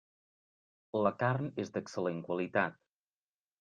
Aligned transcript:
La 1.07 1.13
carn 1.25 1.53
és 1.67 1.71
d'excel·lent 1.77 2.27
qualitat. 2.31 2.85